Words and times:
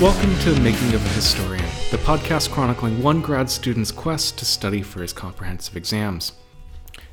Welcome 0.00 0.38
to 0.42 0.60
Making 0.60 0.94
of 0.94 1.04
a 1.04 1.08
Historian, 1.08 1.64
the 1.90 1.96
podcast 1.96 2.52
chronicling 2.52 3.02
one 3.02 3.20
grad 3.20 3.50
student's 3.50 3.90
quest 3.90 4.38
to 4.38 4.44
study 4.44 4.80
for 4.80 5.02
his 5.02 5.12
comprehensive 5.12 5.76
exams. 5.76 6.34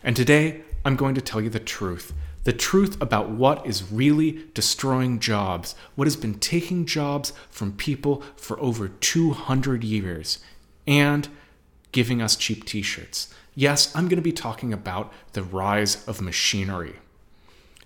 And 0.03 0.15
today, 0.15 0.61
I'm 0.85 0.95
going 0.95 1.15
to 1.15 1.21
tell 1.21 1.41
you 1.41 1.49
the 1.49 1.59
truth. 1.59 2.13
The 2.43 2.53
truth 2.53 3.01
about 3.01 3.31
what 3.31 3.65
is 3.65 3.91
really 3.91 4.45
destroying 4.53 5.17
jobs, 5.17 5.73
what 5.95 6.05
has 6.05 6.15
been 6.15 6.35
taking 6.35 6.85
jobs 6.85 7.33
from 7.49 7.71
people 7.71 8.21
for 8.35 8.59
over 8.59 8.87
200 8.87 9.83
years, 9.83 10.37
and 10.85 11.27
giving 11.91 12.21
us 12.21 12.35
cheap 12.35 12.65
t 12.65 12.83
shirts. 12.83 13.33
Yes, 13.55 13.95
I'm 13.95 14.07
going 14.07 14.17
to 14.17 14.21
be 14.21 14.31
talking 14.31 14.71
about 14.71 15.11
the 15.33 15.41
rise 15.41 16.07
of 16.07 16.21
machinery. 16.21 16.97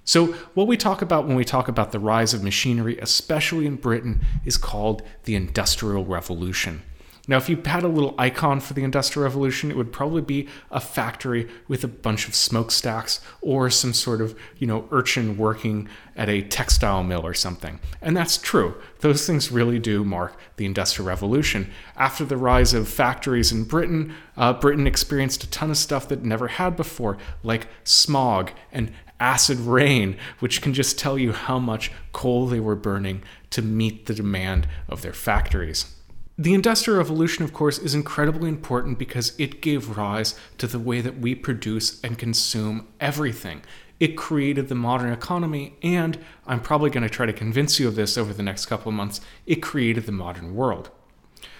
So, 0.09 0.33
what 0.55 0.65
we 0.65 0.75
talk 0.75 1.03
about 1.03 1.27
when 1.27 1.35
we 1.35 1.45
talk 1.45 1.67
about 1.67 1.91
the 1.91 1.99
rise 1.99 2.33
of 2.33 2.43
machinery, 2.43 2.97
especially 2.97 3.67
in 3.67 3.75
Britain, 3.75 4.25
is 4.43 4.57
called 4.57 5.03
the 5.25 5.35
Industrial 5.35 6.03
Revolution. 6.03 6.81
Now, 7.27 7.37
if 7.37 7.47
you 7.47 7.61
had 7.63 7.83
a 7.83 7.87
little 7.87 8.15
icon 8.17 8.59
for 8.59 8.73
the 8.73 8.83
Industrial 8.83 9.23
Revolution, 9.23 9.69
it 9.69 9.77
would 9.77 9.91
probably 9.91 10.23
be 10.23 10.47
a 10.71 10.79
factory 10.79 11.47
with 11.67 11.83
a 11.83 11.87
bunch 11.87 12.27
of 12.27 12.33
smokestacks 12.33 13.21
or 13.39 13.69
some 13.69 13.93
sort 13.93 14.19
of, 14.19 14.35
you 14.57 14.65
know, 14.65 14.87
urchin 14.89 15.37
working 15.37 15.87
at 16.15 16.27
a 16.27 16.41
textile 16.41 17.03
mill 17.03 17.23
or 17.23 17.35
something. 17.35 17.79
And 18.01 18.17
that's 18.17 18.39
true. 18.39 18.81
Those 19.01 19.27
things 19.27 19.51
really 19.51 19.77
do 19.77 20.03
mark 20.03 20.39
the 20.55 20.65
Industrial 20.65 21.07
Revolution. 21.07 21.69
After 21.95 22.25
the 22.25 22.35
rise 22.35 22.73
of 22.73 22.89
factories 22.89 23.51
in 23.51 23.65
Britain, 23.65 24.15
uh, 24.35 24.53
Britain 24.53 24.87
experienced 24.87 25.43
a 25.43 25.49
ton 25.51 25.69
of 25.69 25.77
stuff 25.77 26.07
that 26.07 26.23
never 26.23 26.47
had 26.47 26.75
before, 26.75 27.19
like 27.43 27.67
smog 27.83 28.49
and 28.71 28.91
acid 29.19 29.59
rain, 29.59 30.17
which 30.39 30.61
can 30.61 30.73
just 30.73 30.97
tell 30.97 31.17
you 31.17 31.31
how 31.33 31.59
much 31.59 31.91
coal 32.11 32.47
they 32.47 32.59
were 32.59 32.75
burning 32.75 33.21
to 33.51 33.61
meet 33.61 34.05
the 34.05 34.13
demand 34.13 34.67
of 34.87 35.01
their 35.01 35.13
factories. 35.13 35.95
The 36.37 36.53
Industrial 36.53 36.97
Revolution, 36.97 37.43
of 37.43 37.51
course, 37.51 37.77
is 37.77 37.93
incredibly 37.93 38.47
important 38.47 38.97
because 38.97 39.37
it 39.37 39.61
gave 39.61 39.97
rise 39.97 40.35
to 40.57 40.67
the 40.67 40.79
way 40.79 41.01
that 41.01 41.19
we 41.19 41.35
produce 41.35 41.99
and 42.01 42.17
consume 42.17 42.87
everything. 43.01 43.61
It 43.99 44.15
created 44.15 44.69
the 44.69 44.75
modern 44.75 45.11
economy, 45.11 45.75
and 45.83 46.17
I'm 46.47 46.61
probably 46.61 46.89
going 46.89 47.03
to 47.03 47.09
try 47.09 47.25
to 47.25 47.33
convince 47.33 47.77
you 47.77 47.89
of 47.89 47.95
this 47.95 48.17
over 48.17 48.33
the 48.33 48.41
next 48.41 48.67
couple 48.67 48.89
of 48.89 48.95
months, 48.95 49.19
it 49.45 49.55
created 49.55 50.05
the 50.05 50.13
modern 50.13 50.55
world. 50.55 50.91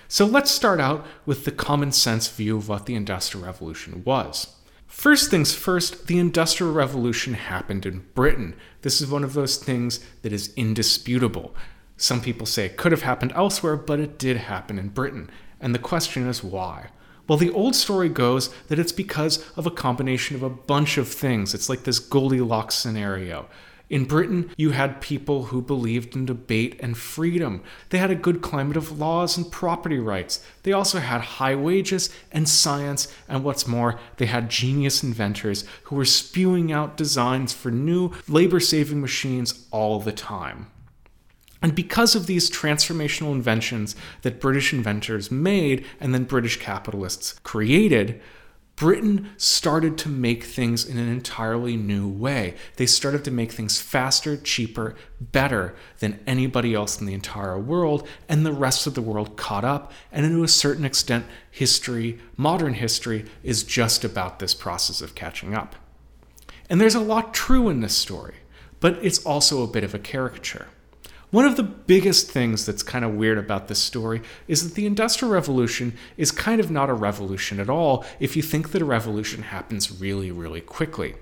So 0.07 0.25
let's 0.25 0.49
start 0.49 0.80
out 0.80 1.05
with 1.25 1.43
the 1.43 1.52
common 1.52 1.91
sense 1.91 2.30
view 2.30 2.55
of 2.55 2.69
what 2.69 2.85
the 2.85 2.95
Industrial 2.95 3.45
Revolution 3.45 4.03
was. 4.05 4.55
First 4.89 5.29
things 5.29 5.53
first, 5.53 6.07
the 6.07 6.17
Industrial 6.17 6.73
Revolution 6.73 7.35
happened 7.35 7.85
in 7.85 8.07
Britain. 8.15 8.55
This 8.81 8.99
is 8.99 9.09
one 9.09 9.23
of 9.23 9.33
those 9.33 9.55
things 9.55 10.03
that 10.23 10.33
is 10.33 10.51
indisputable. 10.55 11.55
Some 11.95 12.21
people 12.21 12.47
say 12.47 12.65
it 12.65 12.75
could 12.75 12.91
have 12.91 13.03
happened 13.03 13.31
elsewhere, 13.35 13.77
but 13.77 13.99
it 13.99 14.17
did 14.17 14.35
happen 14.37 14.79
in 14.79 14.89
Britain. 14.89 15.29
And 15.61 15.75
the 15.75 15.79
question 15.79 16.27
is 16.27 16.43
why? 16.43 16.89
Well, 17.27 17.37
the 17.37 17.51
old 17.51 17.75
story 17.75 18.09
goes 18.09 18.49
that 18.67 18.79
it's 18.79 18.91
because 18.91 19.47
of 19.55 19.67
a 19.67 19.71
combination 19.71 20.35
of 20.35 20.41
a 20.41 20.49
bunch 20.49 20.97
of 20.97 21.07
things. 21.07 21.53
It's 21.53 21.69
like 21.69 21.83
this 21.83 21.99
Goldilocks 21.99 22.73
scenario. 22.73 23.47
In 23.89 24.05
Britain, 24.05 24.51
you 24.55 24.71
had 24.71 25.01
people 25.01 25.45
who 25.45 25.63
believed 25.63 26.15
in 26.15 26.27
debate 26.27 26.79
and 26.79 26.95
freedom. 26.95 27.63
They 27.89 27.97
had 27.97 28.11
a 28.11 28.15
good 28.15 28.41
climate 28.41 28.77
of 28.77 28.99
laws 28.99 29.35
and 29.35 29.51
property 29.51 29.97
rights. 29.97 30.45
They 30.61 30.71
also 30.71 30.99
had 30.99 31.21
high 31.21 31.55
wages 31.55 32.11
and 32.31 32.47
science, 32.47 33.11
and 33.27 33.43
what's 33.43 33.67
more, 33.67 33.99
they 34.17 34.27
had 34.27 34.49
genius 34.49 35.02
inventors 35.02 35.65
who 35.86 35.95
were 35.95 36.05
spewing 36.05 36.71
out 36.71 36.97
designs 36.97 37.52
for 37.52 37.71
new 37.71 38.11
labor 38.27 38.59
saving 38.59 39.02
machines 39.02 39.65
all 39.71 39.99
the 39.99 40.11
time. 40.11 40.67
And 41.61 41.75
because 41.75 42.15
of 42.15 42.27
these 42.27 42.49
transformational 42.49 43.33
inventions 43.33 43.95
that 44.21 44.39
British 44.39 44.71
inventors 44.71 45.30
made 45.31 45.85
and 45.99 46.14
then 46.14 46.23
British 46.23 46.58
capitalists 46.58 47.39
created, 47.43 48.21
Britain 48.79 49.29
started 49.35 49.97
to 49.97 50.07
make 50.07 50.45
things 50.45 50.85
in 50.85 50.97
an 50.97 51.09
entirely 51.09 51.75
new 51.75 52.07
way. 52.07 52.55
They 52.77 52.85
started 52.85 53.25
to 53.25 53.31
make 53.31 53.51
things 53.51 53.81
faster, 53.81 54.37
cheaper, 54.37 54.95
better 55.19 55.75
than 55.99 56.21
anybody 56.25 56.73
else 56.73 56.97
in 56.97 57.05
the 57.05 57.13
entire 57.13 57.59
world, 57.59 58.07
and 58.29 58.45
the 58.45 58.53
rest 58.53 58.87
of 58.87 58.93
the 58.93 59.01
world 59.01 59.35
caught 59.35 59.65
up. 59.65 59.91
And 60.13 60.25
to 60.25 60.43
a 60.45 60.47
certain 60.47 60.85
extent, 60.85 61.25
history, 61.51 62.19
modern 62.37 62.75
history, 62.75 63.25
is 63.43 63.65
just 63.65 64.05
about 64.05 64.39
this 64.39 64.53
process 64.53 65.01
of 65.01 65.13
catching 65.13 65.53
up. 65.53 65.75
And 66.69 66.79
there's 66.79 66.95
a 66.95 67.01
lot 67.01 67.33
true 67.33 67.67
in 67.67 67.81
this 67.81 67.97
story, 67.97 68.35
but 68.79 68.97
it's 69.03 69.25
also 69.25 69.61
a 69.61 69.67
bit 69.67 69.83
of 69.83 69.93
a 69.93 69.99
caricature. 69.99 70.69
One 71.31 71.45
of 71.45 71.57
the 71.57 71.63
biggest 71.63 72.31
things 72.31 72.65
that's 72.65 72.81
kind 72.81 73.05
of 73.05 73.13
weird 73.13 73.37
about 73.37 73.67
this 73.67 73.77
story 73.77 74.23
is 74.47 74.63
that 74.63 74.73
the 74.73 74.87
Industrial 74.87 75.31
Revolution 75.31 75.95
is 76.17 76.31
kind 76.31 76.59
of 76.59 76.71
not 76.71 76.89
a 76.89 76.93
revolution 76.93 77.59
at 77.59 77.69
all 77.69 78.03
if 78.19 78.35
you 78.35 78.41
think 78.41 78.71
that 78.71 78.81
a 78.81 78.85
revolution 78.85 79.43
happens 79.43 80.01
really, 80.01 80.31
really 80.31 80.61
quickly. 80.61 81.15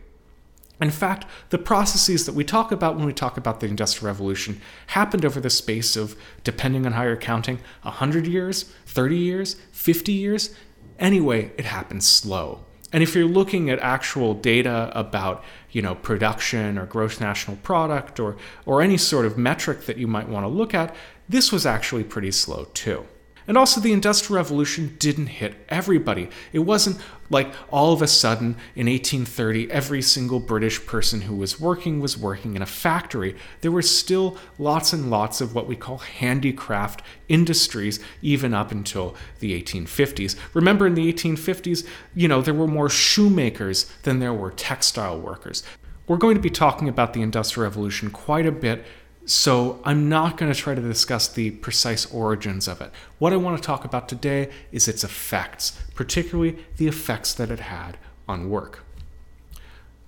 In 0.80 0.92
fact, 0.92 1.26
the 1.50 1.58
processes 1.58 2.26
that 2.26 2.36
we 2.36 2.46
talk 2.46 2.72
about 2.72 2.96
when 2.96 3.06
we 3.06 3.12
talk 3.12 3.36
about 3.36 3.60
the 3.60 3.68
Industrial 3.68 4.08
Revolution 4.08 4.62
happened 4.88 5.26
over 5.26 5.42
the 5.42 5.50
space 5.50 5.98
of, 5.98 6.16
depending 6.46 6.86
on 6.86 6.94
how 6.94 7.04
you're 7.04 7.18
counting, 7.18 7.60
100 7.82 8.28
years, 8.28 8.64
30 8.86 9.18
years, 9.18 9.56
50 9.74 10.14
years. 10.14 10.56
Anyway, 11.00 11.52
it 11.58 11.66
happened 11.66 12.04
slow. 12.04 12.64
And 12.94 13.04
if 13.04 13.16
you're 13.16 13.26
looking 13.26 13.70
at 13.70 13.80
actual 13.80 14.34
data 14.34 14.92
about, 14.96 15.44
you 15.72 15.82
know, 15.82 15.96
production 15.96 16.78
or 16.78 16.86
gross 16.86 17.20
national 17.20 17.58
product 17.58 18.20
or 18.20 18.38
or 18.66 18.82
any 18.82 18.98
sort 18.98 19.26
of 19.26 19.38
metric 19.38 19.86
that 19.86 19.98
you 19.98 20.08
might 20.08 20.30
want 20.30 20.46
to 20.46 20.48
look 20.48 20.74
at, 20.74 20.96
this 21.28 21.52
was 21.52 21.66
actually 21.66 22.04
pretty 22.04 22.32
slow 22.32 22.66
too. 22.74 23.06
And 23.48 23.58
also, 23.58 23.80
the 23.80 23.94
Industrial 23.94 24.36
Revolution 24.36 24.98
didn't 25.00 25.28
hit 25.28 25.56
everybody. 25.70 26.30
It 26.52 26.60
wasn't 26.60 26.98
like 27.30 27.54
all 27.72 27.94
of 27.94 28.02
a 28.02 28.08
sudden 28.08 28.58
in 28.76 28.88
1830, 28.88 29.72
every 29.72 30.02
single 30.02 30.40
British 30.40 30.86
person 30.86 31.22
who 31.22 31.36
was 31.36 31.60
working 31.60 32.00
was 32.00 32.18
working 32.18 32.56
in 32.56 32.62
a 32.62 32.66
factory. 32.66 33.36
There 33.62 33.72
were 33.72 33.82
still 33.82 34.38
lots 34.60 34.92
and 34.92 35.10
lots 35.10 35.40
of 35.40 35.56
what 35.56 35.68
we 35.68 35.76
call 35.76 36.00
handicraft 36.00 37.02
industries, 37.30 38.00
even 38.22 38.54
up 38.54 38.72
until 38.72 39.16
the 39.40 39.60
1850s. 39.62 40.36
Remember, 40.54 40.86
in 40.86 40.96
the 40.96 41.12
1850s, 41.12 41.88
you 42.16 42.28
know, 42.28 42.42
there 42.42 42.54
were 42.54 42.68
more 42.68 42.90
shoemakers 42.90 43.86
than 44.04 44.20
there 44.20 44.34
were 44.34 44.52
textile 44.52 45.20
workers. 45.20 45.64
We're 46.08 46.18
going 46.18 46.36
to 46.36 46.42
be 46.42 46.50
talking 46.50 46.88
about 46.88 47.14
the 47.14 47.22
Industrial 47.22 47.70
Revolution 47.70 48.10
quite 48.12 48.46
a 48.46 48.52
bit 48.52 48.86
so 49.28 49.82
I'm 49.84 50.08
not 50.08 50.38
going 50.38 50.52
to 50.52 50.58
try 50.58 50.74
to 50.74 50.82
discuss 50.82 51.28
the 51.28 51.52
precise 51.52 52.06
origins 52.14 52.66
of 52.68 52.80
it. 52.80 52.92
What 53.20 53.34
I 53.34 53.36
want 53.36 53.58
to 53.58 53.66
talk 53.66 53.84
about 53.84 54.08
today 54.08 54.50
is 54.72 54.88
its 54.88 55.04
effects, 55.04 55.78
particularly 55.96 56.58
the 56.78 56.88
effects 56.88 57.34
that 57.34 57.52
it 57.52 57.60
had 57.60 57.98
on 58.28 58.50
work. 58.50 58.86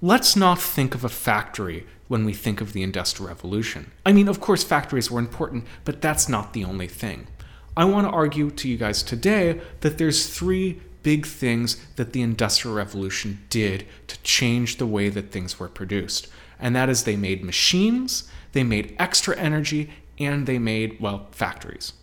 Let's 0.02 0.38
not 0.38 0.58
think 0.58 0.96
of 0.96 1.03
a 1.03 1.09
factory 1.09 1.85
when 2.08 2.24
we 2.24 2.31
think 2.31 2.62
of 2.62 2.72
the 2.72 2.81
Industrial 2.81 3.28
Revolution. 3.28 3.91
I 4.06 4.13
mean, 4.13 4.29
of 4.29 4.40
course, 4.40 4.63
factories 4.63 5.12
were 5.12 5.19
important, 5.19 5.66
but 5.84 6.02
that's 6.02 6.29
not 6.29 6.53
the 6.53 6.63
only 6.63 6.88
thing. 6.88 7.28
I 7.75 7.84
want 7.84 8.08
to 8.08 8.12
argue 8.12 8.50
to 8.52 8.69
you 8.69 8.78
guys 8.78 9.03
today 9.03 9.59
that 9.81 9.97
there's 9.97 10.34
three 10.34 10.81
big 11.03 11.25
things 11.25 11.75
that 11.97 12.13
the 12.13 12.22
Industrial 12.22 12.75
Revolution 12.75 13.40
did 13.50 13.85
to 14.08 14.18
change 14.22 14.78
the 14.78 14.88
way 14.88 15.09
that 15.09 15.31
things 15.31 15.59
were 15.59 15.68
produced. 15.68 16.29
And 16.59 16.75
that 16.75 16.90
is 16.90 17.03
they 17.03 17.16
made 17.16 17.44
machines, 17.44 18.30
they 18.52 18.64
made 18.64 18.96
extra 19.00 19.38
energy, 19.38 19.90
and 20.17 20.46
they 20.46 20.59
made, 20.59 21.00
well, 21.00 21.28
factories. 21.32 21.94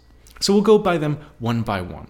So 0.41 0.53
we'll 0.53 0.62
go 0.62 0.79
by 0.79 0.99
them 0.99 1.19
one 1.38 1.62
by 1.62 1.81
one. 1.81 2.08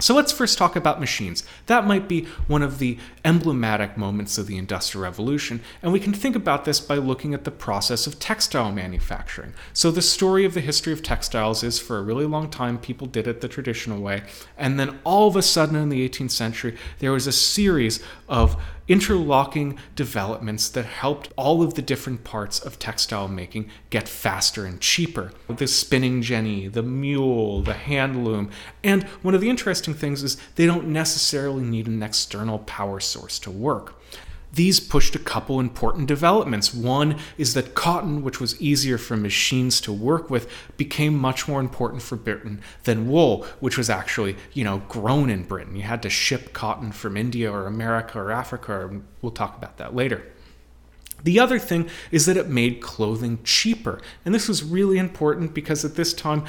So 0.00 0.12
let's 0.14 0.32
first 0.32 0.58
talk 0.58 0.74
about 0.74 0.98
machines. 0.98 1.44
That 1.66 1.86
might 1.86 2.08
be 2.08 2.26
one 2.48 2.62
of 2.62 2.78
the 2.78 2.98
emblematic 3.24 3.96
moments 3.96 4.38
of 4.38 4.48
the 4.48 4.58
Industrial 4.58 5.04
Revolution, 5.04 5.60
and 5.82 5.92
we 5.92 6.00
can 6.00 6.12
think 6.12 6.34
about 6.34 6.64
this 6.64 6.80
by 6.80 6.96
looking 6.96 7.32
at 7.32 7.44
the 7.44 7.52
process 7.52 8.06
of 8.06 8.18
textile 8.18 8.72
manufacturing. 8.72 9.54
So 9.72 9.92
the 9.92 10.02
story 10.02 10.44
of 10.44 10.52
the 10.52 10.60
history 10.60 10.92
of 10.92 11.02
textiles 11.02 11.62
is 11.62 11.78
for 11.78 11.98
a 11.98 12.02
really 12.02 12.26
long 12.26 12.50
time 12.50 12.76
people 12.78 13.06
did 13.06 13.28
it 13.28 13.40
the 13.40 13.48
traditional 13.48 14.00
way, 14.00 14.24
and 14.58 14.80
then 14.80 14.98
all 15.04 15.28
of 15.28 15.36
a 15.36 15.42
sudden 15.42 15.76
in 15.76 15.90
the 15.90 16.06
18th 16.08 16.32
century 16.32 16.76
there 16.98 17.12
was 17.12 17.28
a 17.28 17.32
series 17.32 18.02
of 18.28 18.60
interlocking 18.86 19.78
developments 19.96 20.68
that 20.68 20.84
helped 20.84 21.32
all 21.36 21.62
of 21.62 21.74
the 21.74 21.82
different 21.82 22.24
parts 22.24 22.58
of 22.58 22.78
textile 22.78 23.28
making 23.28 23.70
get 23.90 24.08
faster 24.08 24.66
and 24.66 24.80
cheaper. 24.80 25.32
The 25.48 25.66
spinning 25.66 26.22
jenny, 26.22 26.68
the 26.68 26.82
mule, 26.82 27.62
the 27.62 27.74
hand 27.74 28.24
loom. 28.24 28.50
And 28.82 29.04
one 29.22 29.34
of 29.34 29.40
the 29.40 29.50
interesting 29.50 29.94
things 29.94 30.22
is 30.22 30.36
they 30.56 30.66
don't 30.66 30.88
necessarily 30.88 31.64
need 31.64 31.86
an 31.86 32.02
external 32.02 32.58
power 32.60 33.00
source 33.00 33.38
to 33.40 33.50
work. 33.50 33.94
These 34.54 34.78
pushed 34.78 35.16
a 35.16 35.18
couple 35.18 35.58
important 35.58 36.06
developments. 36.06 36.72
One 36.72 37.18
is 37.36 37.54
that 37.54 37.74
cotton, 37.74 38.22
which 38.22 38.40
was 38.40 38.60
easier 38.60 38.98
for 38.98 39.16
machines 39.16 39.80
to 39.82 39.92
work 39.92 40.30
with, 40.30 40.48
became 40.76 41.16
much 41.18 41.48
more 41.48 41.60
important 41.60 42.02
for 42.02 42.16
Britain 42.16 42.60
than 42.84 43.08
wool, 43.08 43.44
which 43.60 43.76
was 43.76 43.90
actually, 43.90 44.36
you 44.52 44.62
know, 44.62 44.82
grown 44.88 45.28
in 45.28 45.42
Britain. 45.42 45.74
You 45.74 45.82
had 45.82 46.02
to 46.02 46.10
ship 46.10 46.52
cotton 46.52 46.92
from 46.92 47.16
India 47.16 47.50
or 47.50 47.66
America 47.66 48.18
or 48.18 48.30
Africa, 48.30 48.72
or 48.72 49.02
we'll 49.22 49.32
talk 49.32 49.56
about 49.56 49.78
that 49.78 49.94
later. 49.94 50.24
The 51.24 51.40
other 51.40 51.58
thing 51.58 51.88
is 52.10 52.26
that 52.26 52.36
it 52.36 52.48
made 52.48 52.80
clothing 52.80 53.38
cheaper. 53.42 54.00
And 54.24 54.34
this 54.34 54.46
was 54.46 54.62
really 54.62 54.98
important 54.98 55.54
because 55.54 55.84
at 55.84 55.96
this 55.96 56.12
time, 56.12 56.44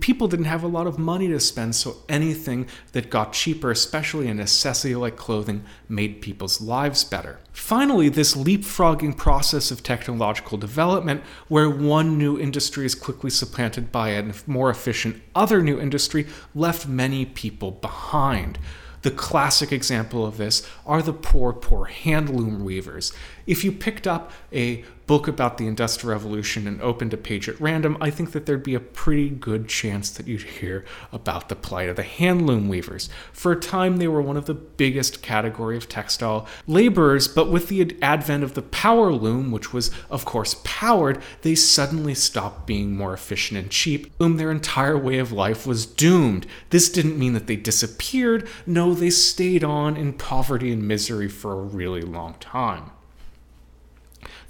people 0.00 0.28
didn't 0.28 0.44
have 0.44 0.62
a 0.62 0.68
lot 0.68 0.86
of 0.86 0.98
money 0.98 1.28
to 1.28 1.40
spend, 1.40 1.74
so 1.74 1.96
anything 2.08 2.66
that 2.92 3.10
got 3.10 3.32
cheaper, 3.32 3.70
especially 3.70 4.28
a 4.28 4.34
necessity 4.34 4.94
like 4.94 5.16
clothing, 5.16 5.64
made 5.88 6.20
people's 6.20 6.60
lives 6.60 7.04
better. 7.04 7.40
Finally, 7.52 8.10
this 8.10 8.36
leapfrogging 8.36 9.16
process 9.16 9.70
of 9.70 9.82
technological 9.82 10.58
development, 10.58 11.22
where 11.48 11.70
one 11.70 12.18
new 12.18 12.38
industry 12.38 12.84
is 12.84 12.94
quickly 12.94 13.30
supplanted 13.30 13.90
by 13.90 14.10
a 14.10 14.32
more 14.46 14.70
efficient 14.70 15.20
other 15.34 15.62
new 15.62 15.80
industry, 15.80 16.26
left 16.54 16.86
many 16.86 17.24
people 17.24 17.70
behind. 17.70 18.58
The 19.02 19.10
classic 19.10 19.72
example 19.72 20.26
of 20.26 20.36
this 20.36 20.68
are 20.84 21.02
the 21.02 21.12
poor, 21.12 21.52
poor 21.52 21.86
handloom 21.86 22.60
weavers. 22.60 23.12
If 23.46 23.64
you 23.64 23.72
picked 23.72 24.06
up 24.06 24.32
a 24.52 24.84
book 25.08 25.26
about 25.26 25.56
the 25.56 25.66
Industrial 25.66 26.12
Revolution 26.12 26.68
and 26.68 26.80
opened 26.82 27.14
a 27.14 27.16
page 27.16 27.48
at 27.48 27.60
random, 27.60 27.96
I 27.98 28.10
think 28.10 28.30
that 28.32 28.46
there'd 28.46 28.62
be 28.62 28.74
a 28.74 28.80
pretty 28.80 29.30
good 29.30 29.66
chance 29.66 30.10
that 30.10 30.28
you'd 30.28 30.42
hear 30.42 30.84
about 31.10 31.48
the 31.48 31.56
plight 31.56 31.88
of 31.88 31.96
the 31.96 32.04
handloom 32.04 32.68
weavers. 32.68 33.08
For 33.32 33.50
a 33.50 33.58
time, 33.58 33.96
they 33.96 34.06
were 34.06 34.20
one 34.20 34.36
of 34.36 34.44
the 34.44 34.54
biggest 34.54 35.22
category 35.22 35.78
of 35.78 35.88
textile 35.88 36.46
laborers, 36.66 37.26
but 37.26 37.50
with 37.50 37.68
the 37.68 37.96
advent 38.02 38.44
of 38.44 38.52
the 38.52 38.62
power 38.62 39.10
loom, 39.10 39.50
which 39.50 39.72
was, 39.72 39.90
of 40.10 40.26
course, 40.26 40.60
powered, 40.62 41.22
they 41.40 41.54
suddenly 41.54 42.14
stopped 42.14 42.66
being 42.66 42.94
more 42.94 43.14
efficient 43.14 43.58
and 43.58 43.70
cheap, 43.70 44.12
whom 44.18 44.36
their 44.36 44.50
entire 44.50 44.98
way 44.98 45.18
of 45.18 45.32
life 45.32 45.66
was 45.66 45.86
doomed. 45.86 46.46
This 46.68 46.90
didn't 46.90 47.18
mean 47.18 47.32
that 47.32 47.46
they 47.46 47.56
disappeared, 47.56 48.46
no, 48.66 48.92
they 48.92 49.10
stayed 49.10 49.64
on 49.64 49.96
in 49.96 50.12
poverty 50.12 50.70
and 50.70 50.86
misery 50.86 51.28
for 51.28 51.52
a 51.52 51.62
really 51.62 52.02
long 52.02 52.34
time. 52.40 52.90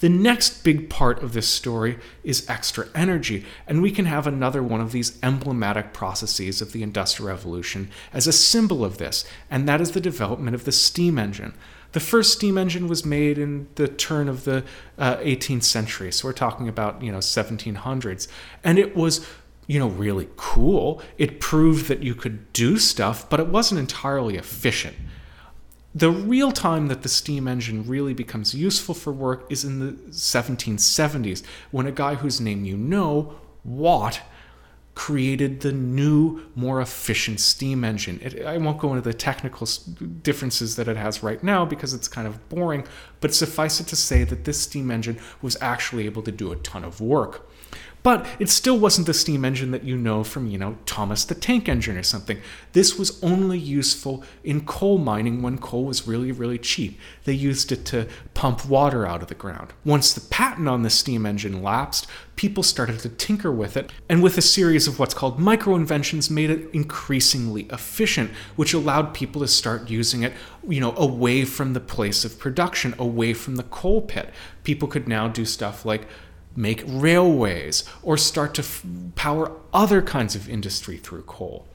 The 0.00 0.08
next 0.08 0.62
big 0.62 0.88
part 0.88 1.22
of 1.22 1.32
this 1.32 1.48
story 1.48 1.98
is 2.22 2.48
extra 2.48 2.86
energy, 2.94 3.44
and 3.66 3.82
we 3.82 3.90
can 3.90 4.04
have 4.04 4.26
another 4.26 4.62
one 4.62 4.80
of 4.80 4.92
these 4.92 5.18
emblematic 5.24 5.92
processes 5.92 6.62
of 6.62 6.72
the 6.72 6.84
Industrial 6.84 7.28
Revolution 7.28 7.90
as 8.12 8.28
a 8.28 8.32
symbol 8.32 8.84
of 8.84 8.98
this, 8.98 9.24
and 9.50 9.68
that 9.68 9.80
is 9.80 9.92
the 9.92 10.00
development 10.00 10.54
of 10.54 10.64
the 10.64 10.72
steam 10.72 11.18
engine. 11.18 11.52
The 11.92 12.00
first 12.00 12.32
steam 12.32 12.56
engine 12.56 12.86
was 12.86 13.04
made 13.04 13.38
in 13.38 13.66
the 13.74 13.88
turn 13.88 14.28
of 14.28 14.44
the 14.44 14.62
uh, 14.98 15.16
18th 15.16 15.64
century, 15.64 16.12
so 16.12 16.28
we're 16.28 16.32
talking 16.32 16.68
about, 16.68 17.02
you 17.02 17.10
know, 17.10 17.18
1700s, 17.18 18.28
and 18.62 18.78
it 18.78 18.94
was 18.94 19.26
you 19.66 19.78
know, 19.78 19.88
really 19.88 20.28
cool. 20.36 21.02
It 21.18 21.40
proved 21.40 21.88
that 21.88 22.02
you 22.02 22.14
could 22.14 22.52
do 22.54 22.78
stuff, 22.78 23.28
but 23.28 23.38
it 23.38 23.48
wasn't 23.48 23.78
entirely 23.78 24.36
efficient. 24.36 24.96
The 25.98 26.12
real 26.12 26.52
time 26.52 26.86
that 26.86 27.02
the 27.02 27.08
steam 27.08 27.48
engine 27.48 27.84
really 27.84 28.14
becomes 28.14 28.54
useful 28.54 28.94
for 28.94 29.12
work 29.12 29.50
is 29.50 29.64
in 29.64 29.80
the 29.80 29.92
1770s, 30.12 31.42
when 31.72 31.88
a 31.88 31.90
guy 31.90 32.14
whose 32.14 32.40
name 32.40 32.64
you 32.64 32.76
know, 32.76 33.34
Watt, 33.64 34.20
created 34.94 35.60
the 35.60 35.72
new, 35.72 36.46
more 36.54 36.80
efficient 36.80 37.40
steam 37.40 37.82
engine. 37.82 38.20
It, 38.22 38.44
I 38.44 38.58
won't 38.58 38.78
go 38.78 38.90
into 38.90 39.00
the 39.00 39.12
technical 39.12 39.66
differences 40.22 40.76
that 40.76 40.86
it 40.86 40.96
has 40.96 41.20
right 41.24 41.42
now 41.42 41.64
because 41.64 41.94
it's 41.94 42.06
kind 42.06 42.28
of 42.28 42.48
boring, 42.48 42.86
but 43.20 43.34
suffice 43.34 43.80
it 43.80 43.88
to 43.88 43.96
say 43.96 44.22
that 44.22 44.44
this 44.44 44.60
steam 44.60 44.92
engine 44.92 45.18
was 45.42 45.56
actually 45.60 46.06
able 46.06 46.22
to 46.22 46.30
do 46.30 46.52
a 46.52 46.56
ton 46.56 46.84
of 46.84 47.00
work. 47.00 47.47
But 48.02 48.26
it 48.38 48.48
still 48.48 48.78
wasn't 48.78 49.06
the 49.06 49.14
steam 49.14 49.44
engine 49.44 49.70
that 49.72 49.84
you 49.84 49.96
know 49.96 50.24
from, 50.24 50.46
you 50.48 50.58
know, 50.58 50.78
Thomas 50.86 51.24
the 51.24 51.34
Tank 51.34 51.68
Engine 51.68 51.96
or 51.96 52.02
something. 52.02 52.40
This 52.72 52.96
was 52.96 53.22
only 53.22 53.58
useful 53.58 54.22
in 54.44 54.64
coal 54.64 54.98
mining 54.98 55.42
when 55.42 55.58
coal 55.58 55.84
was 55.84 56.06
really, 56.06 56.32
really 56.32 56.58
cheap. 56.58 56.98
They 57.24 57.32
used 57.32 57.72
it 57.72 57.84
to 57.86 58.08
pump 58.34 58.64
water 58.66 59.06
out 59.06 59.22
of 59.22 59.28
the 59.28 59.34
ground. 59.34 59.72
Once 59.84 60.12
the 60.12 60.20
patent 60.20 60.68
on 60.68 60.82
the 60.82 60.90
steam 60.90 61.26
engine 61.26 61.62
lapsed, 61.62 62.06
people 62.36 62.62
started 62.62 63.00
to 63.00 63.08
tinker 63.08 63.50
with 63.50 63.76
it, 63.76 63.90
and 64.08 64.22
with 64.22 64.38
a 64.38 64.42
series 64.42 64.86
of 64.86 64.98
what's 64.98 65.12
called 65.12 65.40
micro 65.40 65.74
inventions, 65.74 66.30
made 66.30 66.50
it 66.50 66.70
increasingly 66.72 67.62
efficient, 67.64 68.30
which 68.54 68.72
allowed 68.72 69.12
people 69.12 69.40
to 69.40 69.48
start 69.48 69.90
using 69.90 70.22
it, 70.22 70.32
you 70.68 70.80
know, 70.80 70.94
away 70.96 71.44
from 71.44 71.72
the 71.72 71.80
place 71.80 72.24
of 72.24 72.38
production, 72.38 72.94
away 72.96 73.34
from 73.34 73.56
the 73.56 73.64
coal 73.64 74.00
pit. 74.00 74.30
People 74.62 74.86
could 74.86 75.08
now 75.08 75.26
do 75.26 75.44
stuff 75.44 75.84
like 75.84 76.06
make 76.56 76.82
railways, 76.86 77.84
or 78.02 78.16
start 78.16 78.54
to 78.54 78.62
f- 78.62 78.84
power 79.14 79.52
other 79.72 80.02
kinds 80.02 80.34
of 80.34 80.48
industry 80.48 80.96
through 80.96 81.22
coal. 81.22 81.66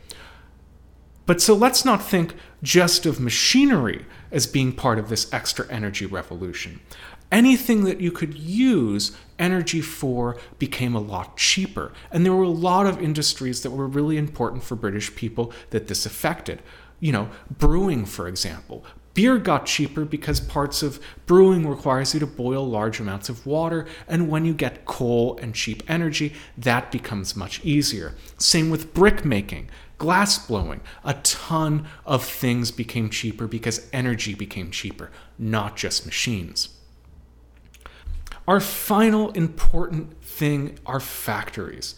But 1.26 1.42
so 1.42 1.54
let's 1.54 1.86
not 1.86 2.04
think 2.04 2.36
just 2.62 3.06
of 3.06 3.20
machinery 3.20 4.06
as 4.32 4.46
being 4.48 4.74
part 4.74 5.00
of 5.00 5.10
this 5.10 5.32
extra 5.34 5.70
energy 5.70 6.06
revolution. 6.06 6.82
Anything 7.32 7.86
that 7.86 8.02
you 8.02 8.12
could 8.12 8.36
use 8.36 9.16
energy 9.40 9.82
for 9.82 10.38
became 10.60 10.96
a 10.96 11.00
lot 11.00 11.38
cheaper. 11.38 11.92
And 12.12 12.26
there 12.26 12.34
were 12.34 12.44
a 12.44 12.50
lot 12.50 12.86
of 12.86 13.02
industries 13.02 13.62
that 13.64 13.72
were 13.72 13.88
really 13.88 14.18
important 14.18 14.64
for 14.64 14.76
British 14.76 15.16
people 15.16 15.52
that 15.72 15.88
this 15.88 16.06
affected. 16.06 16.62
You 17.00 17.12
know, 17.12 17.30
brewing, 17.50 18.06
for 18.06 18.28
example. 18.28 18.86
Beer 19.14 19.38
got 19.38 19.68
cheaper 19.68 20.06
because 20.06 20.40
parts 20.40 20.82
of 20.82 21.00
brewing 21.28 21.68
requires 21.68 22.14
you 22.14 22.20
to 22.20 22.26
boil 22.26 22.68
large 22.68 23.00
amounts 23.00 23.30
of 23.30 23.46
water, 23.46 23.86
and 24.08 24.28
when 24.28 24.44
you 24.44 24.54
get 24.54 24.86
coal 24.86 25.38
and 25.42 25.54
cheap 25.54 25.84
energy, 25.88 26.34
that 26.58 26.92
becomes 26.92 27.36
much 27.36 27.64
easier. 27.64 28.16
Same 28.38 28.72
with 28.72 28.94
brick 28.94 29.24
making, 29.24 29.70
glass 30.00 30.46
blowing. 30.48 30.82
A 31.04 31.14
ton 31.16 31.88
of 32.06 32.26
things 32.26 32.72
became 32.72 33.10
cheaper 33.10 33.46
because 33.46 33.88
energy 33.94 34.34
became 34.34 34.72
cheaper, 34.72 35.12
not 35.38 35.78
just 35.78 36.06
machines. 36.08 36.70
Our 38.48 38.60
final 38.60 39.32
important 39.32 40.22
thing 40.24 40.78
are 40.86 41.00
factories. 41.00 41.96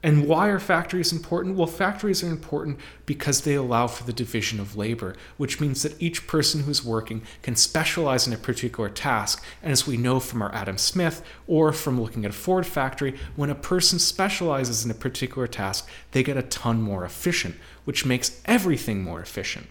And 0.00 0.28
why 0.28 0.46
are 0.46 0.60
factories 0.60 1.12
important? 1.12 1.56
Well, 1.56 1.66
factories 1.66 2.22
are 2.22 2.30
important 2.30 2.78
because 3.04 3.40
they 3.40 3.54
allow 3.54 3.88
for 3.88 4.04
the 4.04 4.12
division 4.12 4.60
of 4.60 4.76
labor, 4.76 5.16
which 5.38 5.60
means 5.60 5.82
that 5.82 6.00
each 6.00 6.28
person 6.28 6.62
who's 6.62 6.84
working 6.84 7.22
can 7.42 7.56
specialize 7.56 8.24
in 8.24 8.32
a 8.32 8.36
particular 8.36 8.88
task. 8.88 9.44
And 9.60 9.72
as 9.72 9.88
we 9.88 9.96
know 9.96 10.20
from 10.20 10.40
our 10.40 10.54
Adam 10.54 10.78
Smith 10.78 11.24
or 11.48 11.72
from 11.72 12.00
looking 12.00 12.24
at 12.24 12.30
a 12.30 12.34
Ford 12.34 12.64
factory, 12.64 13.18
when 13.34 13.50
a 13.50 13.56
person 13.56 13.98
specializes 13.98 14.84
in 14.84 14.90
a 14.92 14.94
particular 14.94 15.48
task, 15.48 15.88
they 16.12 16.22
get 16.22 16.36
a 16.36 16.42
ton 16.42 16.80
more 16.80 17.04
efficient, 17.04 17.56
which 17.84 18.06
makes 18.06 18.40
everything 18.44 19.02
more 19.02 19.20
efficient. 19.20 19.66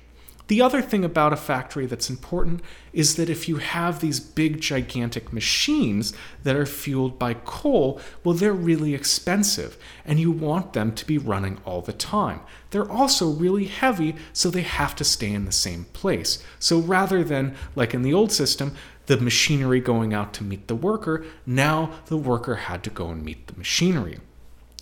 The 0.48 0.62
other 0.62 0.82
thing 0.82 1.04
about 1.04 1.34
a 1.34 1.38
factory 1.38 1.86
that's 1.86 2.10
important 2.10 2.62
is 2.94 3.18
that 3.18 3.30
if 3.30 3.50
you 3.50 3.58
have 3.58 4.00
these 4.00 4.22
big, 4.22 4.62
gigantic 4.62 5.34
machines 5.34 6.14
that 6.44 6.56
are 6.56 6.66
fueled 6.66 7.20
by 7.20 7.34
coal, 7.34 8.00
well, 8.24 8.34
they're 8.34 8.54
really 8.54 8.94
expensive 8.94 9.78
and 10.06 10.20
you 10.20 10.32
want 10.32 10.72
them 10.72 10.94
to 10.96 11.06
be 11.06 11.18
running 11.18 11.60
all 11.66 11.82
the 11.82 11.92
time. 11.92 12.40
They're 12.72 12.90
also 12.90 13.30
really 13.30 13.66
heavy, 13.66 14.16
so 14.32 14.50
they 14.50 14.62
have 14.62 14.96
to 14.96 15.04
stay 15.04 15.34
in 15.34 15.46
the 15.46 15.52
same 15.52 15.86
place. 15.92 16.42
So 16.60 16.80
rather 16.80 17.24
than, 17.24 17.56
like 17.76 17.94
in 17.94 18.02
the 18.02 18.14
old 18.14 18.32
system, 18.32 18.74
the 19.08 19.18
machinery 19.18 19.82
going 19.82 20.14
out 20.14 20.34
to 20.36 20.44
meet 20.44 20.68
the 20.68 20.76
worker, 20.76 21.26
now 21.46 21.92
the 22.08 22.18
worker 22.18 22.56
had 22.56 22.84
to 22.84 22.90
go 22.90 23.10
and 23.10 23.24
meet 23.24 23.48
the 23.48 23.58
machinery. 23.58 24.20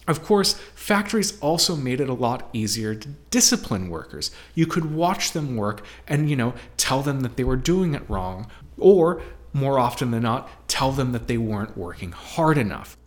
Of 0.08 0.24
course, 0.24 0.54
factories 0.76 1.40
also 1.40 1.76
made 1.76 2.00
it 2.00 2.10
a 2.10 2.14
lot 2.14 2.50
easier 2.54 2.94
to 2.94 3.08
discipline 3.32 3.90
workers. 3.90 4.30
You 4.54 4.68
could 4.68 4.94
watch 4.94 5.32
them 5.32 5.56
work 5.56 5.84
and, 6.08 6.30
you 6.30 6.36
know, 6.36 6.54
tell 6.78 7.02
them 7.02 7.22
that 7.22 7.38
they 7.38 7.44
were 7.44 7.56
doing 7.56 7.96
it 7.96 8.08
wrong, 8.08 8.48
or 8.78 9.22
more 9.52 9.80
often 9.80 10.12
than 10.12 10.24
not, 10.24 10.48
tell 10.68 10.92
them 10.92 11.12
that 11.14 11.28
they 11.28 11.38
weren't 11.38 11.78
working 11.78 12.12
hard 12.12 12.58
enough. 12.58 12.98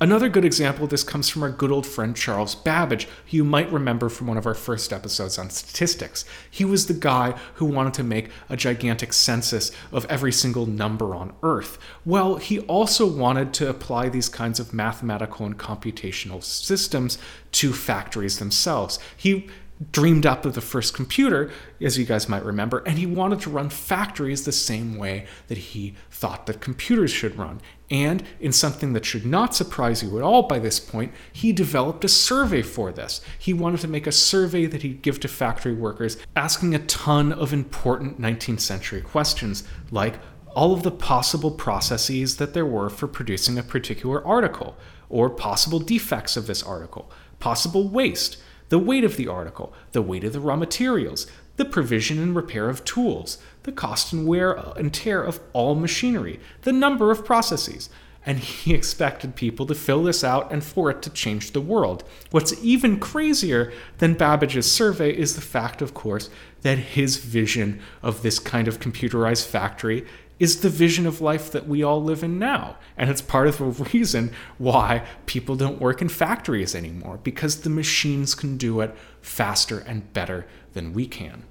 Another 0.00 0.28
good 0.28 0.44
example 0.44 0.84
of 0.84 0.90
this 0.90 1.02
comes 1.02 1.28
from 1.28 1.42
our 1.42 1.50
good 1.50 1.72
old 1.72 1.84
friend 1.84 2.14
Charles 2.14 2.54
Babbage, 2.54 3.06
who 3.06 3.38
you 3.38 3.44
might 3.44 3.72
remember 3.72 4.08
from 4.08 4.28
one 4.28 4.36
of 4.36 4.46
our 4.46 4.54
first 4.54 4.92
episodes 4.92 5.38
on 5.38 5.50
statistics. 5.50 6.24
He 6.48 6.64
was 6.64 6.86
the 6.86 6.94
guy 6.94 7.34
who 7.54 7.64
wanted 7.64 7.94
to 7.94 8.04
make 8.04 8.30
a 8.48 8.56
gigantic 8.56 9.12
census 9.12 9.72
of 9.90 10.04
every 10.06 10.30
single 10.30 10.66
number 10.66 11.16
on 11.16 11.34
Earth. 11.42 11.78
Well, 12.04 12.36
he 12.36 12.60
also 12.60 13.06
wanted 13.06 13.52
to 13.54 13.68
apply 13.68 14.08
these 14.08 14.28
kinds 14.28 14.60
of 14.60 14.72
mathematical 14.72 15.44
and 15.46 15.58
computational 15.58 16.44
systems 16.44 17.18
to 17.52 17.72
factories 17.72 18.38
themselves. 18.38 19.00
He 19.16 19.48
dreamed 19.92 20.26
up 20.26 20.44
of 20.44 20.54
the 20.54 20.60
first 20.60 20.94
computer, 20.94 21.50
as 21.80 21.98
you 21.98 22.04
guys 22.04 22.28
might 22.28 22.44
remember, 22.44 22.78
and 22.80 22.98
he 22.98 23.06
wanted 23.06 23.40
to 23.40 23.50
run 23.50 23.70
factories 23.70 24.44
the 24.44 24.52
same 24.52 24.96
way 24.96 25.26
that 25.46 25.58
he 25.58 25.94
thought 26.10 26.46
that 26.46 26.60
computers 26.60 27.12
should 27.12 27.36
run. 27.36 27.60
And 27.90 28.24
in 28.40 28.52
something 28.52 28.92
that 28.92 29.04
should 29.04 29.24
not 29.24 29.54
surprise 29.54 30.02
you 30.02 30.18
at 30.18 30.24
all 30.24 30.42
by 30.42 30.58
this 30.58 30.80
point, 30.80 31.12
he 31.32 31.52
developed 31.52 32.04
a 32.04 32.08
survey 32.08 32.60
for 32.60 32.92
this. 32.92 33.20
He 33.38 33.54
wanted 33.54 33.80
to 33.80 33.88
make 33.88 34.06
a 34.06 34.12
survey 34.12 34.66
that 34.66 34.82
he'd 34.82 35.02
give 35.02 35.20
to 35.20 35.28
factory 35.28 35.74
workers, 35.74 36.16
asking 36.34 36.74
a 36.74 36.80
ton 36.80 37.32
of 37.32 37.52
important 37.52 38.20
19th 38.20 38.60
century 38.60 39.00
questions, 39.00 39.64
like 39.90 40.16
all 40.54 40.74
of 40.74 40.82
the 40.82 40.90
possible 40.90 41.52
processes 41.52 42.36
that 42.38 42.52
there 42.52 42.66
were 42.66 42.90
for 42.90 43.06
producing 43.06 43.58
a 43.58 43.62
particular 43.62 44.26
article, 44.26 44.76
or 45.08 45.30
possible 45.30 45.78
defects 45.78 46.36
of 46.36 46.46
this 46.46 46.62
article, 46.62 47.10
possible 47.38 47.88
waste 47.88 48.38
the 48.68 48.78
weight 48.78 49.04
of 49.04 49.16
the 49.16 49.28
article, 49.28 49.72
the 49.92 50.02
weight 50.02 50.24
of 50.24 50.32
the 50.32 50.40
raw 50.40 50.56
materials, 50.56 51.26
the 51.56 51.64
provision 51.64 52.18
and 52.18 52.34
repair 52.36 52.68
of 52.68 52.84
tools, 52.84 53.38
the 53.64 53.72
cost 53.72 54.12
and 54.12 54.26
wear 54.26 54.52
and 54.52 54.94
tear 54.94 55.22
of 55.22 55.40
all 55.52 55.74
machinery, 55.74 56.40
the 56.62 56.72
number 56.72 57.10
of 57.10 57.24
processes. 57.24 57.90
And 58.24 58.38
he 58.38 58.74
expected 58.74 59.34
people 59.34 59.66
to 59.66 59.74
fill 59.74 60.04
this 60.04 60.22
out 60.22 60.52
and 60.52 60.62
for 60.62 60.90
it 60.90 61.02
to 61.02 61.10
change 61.10 61.52
the 61.52 61.60
world. 61.60 62.04
What's 62.30 62.62
even 62.62 63.00
crazier 63.00 63.72
than 63.98 64.14
Babbage's 64.14 64.70
survey 64.70 65.16
is 65.16 65.34
the 65.34 65.40
fact, 65.40 65.82
of 65.82 65.94
course, 65.94 66.30
that 66.62 66.78
his 66.78 67.16
vision 67.16 67.80
of 68.02 68.22
this 68.22 68.38
kind 68.38 68.68
of 68.68 68.80
computerized 68.80 69.46
factory 69.46 70.06
is 70.38 70.60
the 70.60 70.68
vision 70.68 71.06
of 71.06 71.20
life 71.20 71.50
that 71.50 71.66
we 71.66 71.82
all 71.82 72.02
live 72.02 72.22
in 72.22 72.38
now. 72.38 72.76
And 72.96 73.10
it's 73.10 73.22
part 73.22 73.48
of 73.48 73.58
the 73.58 73.64
reason 73.64 74.32
why 74.56 75.04
people 75.26 75.56
don't 75.56 75.80
work 75.80 76.00
in 76.00 76.08
factories 76.08 76.74
anymore, 76.74 77.18
because 77.22 77.62
the 77.62 77.70
machines 77.70 78.34
can 78.34 78.56
do 78.56 78.80
it 78.80 78.94
faster 79.20 79.80
and 79.80 80.12
better 80.12 80.46
than 80.74 80.92
we 80.92 81.06
can. 81.06 81.44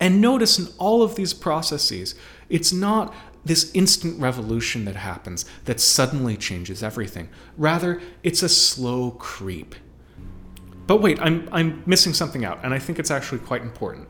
And 0.00 0.20
notice 0.20 0.58
in 0.58 0.68
all 0.78 1.02
of 1.02 1.16
these 1.16 1.34
processes, 1.34 2.14
it's 2.48 2.72
not 2.72 3.12
this 3.44 3.70
instant 3.72 4.20
revolution 4.20 4.84
that 4.84 4.96
happens 4.96 5.44
that 5.64 5.80
suddenly 5.80 6.36
changes 6.36 6.82
everything. 6.82 7.28
Rather, 7.56 8.00
it's 8.22 8.42
a 8.42 8.48
slow 8.48 9.12
creep. 9.12 9.74
But 10.86 11.02
wait, 11.02 11.18
I'm, 11.20 11.48
I'm 11.50 11.82
missing 11.86 12.14
something 12.14 12.44
out, 12.44 12.60
and 12.62 12.72
I 12.72 12.78
think 12.78 12.98
it's 12.98 13.10
actually 13.10 13.40
quite 13.40 13.62
important. 13.62 14.08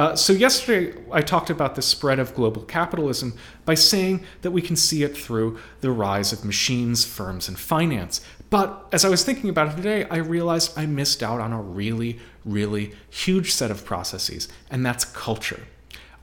Uh, 0.00 0.16
so, 0.16 0.32
yesterday 0.32 0.98
I 1.12 1.20
talked 1.20 1.50
about 1.50 1.74
the 1.74 1.82
spread 1.82 2.18
of 2.18 2.34
global 2.34 2.62
capitalism 2.62 3.34
by 3.66 3.74
saying 3.74 4.24
that 4.40 4.50
we 4.50 4.62
can 4.62 4.74
see 4.74 5.02
it 5.02 5.14
through 5.14 5.58
the 5.82 5.90
rise 5.90 6.32
of 6.32 6.42
machines, 6.42 7.04
firms, 7.04 7.48
and 7.48 7.58
finance. 7.58 8.22
But 8.48 8.88
as 8.92 9.04
I 9.04 9.10
was 9.10 9.24
thinking 9.24 9.50
about 9.50 9.68
it 9.68 9.76
today, 9.76 10.04
I 10.04 10.16
realized 10.16 10.72
I 10.74 10.86
missed 10.86 11.22
out 11.22 11.38
on 11.38 11.52
a 11.52 11.60
really, 11.60 12.18
really 12.46 12.94
huge 13.10 13.52
set 13.52 13.70
of 13.70 13.84
processes, 13.84 14.48
and 14.70 14.86
that's 14.86 15.04
culture. 15.04 15.64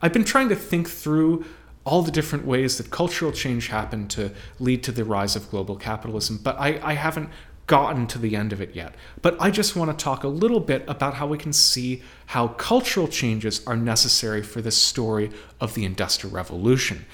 I've 0.02 0.12
been 0.12 0.24
trying 0.24 0.48
to 0.48 0.56
think 0.56 0.90
through 0.90 1.44
all 1.84 2.02
the 2.02 2.10
different 2.10 2.46
ways 2.46 2.78
that 2.78 2.90
cultural 2.90 3.30
change 3.30 3.68
happened 3.68 4.10
to 4.10 4.32
lead 4.58 4.82
to 4.82 4.90
the 4.90 5.04
rise 5.04 5.36
of 5.36 5.48
global 5.52 5.76
capitalism, 5.76 6.40
but 6.42 6.58
I, 6.58 6.80
I 6.82 6.94
haven't 6.94 7.30
gotten 7.68 8.08
to 8.08 8.18
the 8.18 8.34
end 8.34 8.52
of 8.52 8.60
it 8.60 8.74
yet. 8.74 8.96
But 9.22 9.36
I 9.40 9.52
just 9.52 9.76
want 9.76 9.96
to 9.96 10.04
talk 10.04 10.24
a 10.24 10.28
little 10.28 10.58
bit 10.58 10.84
about 10.88 11.14
how 11.14 11.28
we 11.28 11.38
can 11.38 11.52
see 11.52 12.02
how 12.26 12.48
cultural 12.48 13.06
changes 13.06 13.64
are 13.66 13.76
necessary 13.76 14.42
for 14.42 14.60
this 14.60 14.76
story 14.76 15.30
of 15.60 15.74
the 15.74 15.84
Industrial 15.84 16.34
Revolution. 16.34 17.06